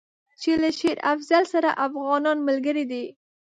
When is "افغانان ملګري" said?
1.87-2.83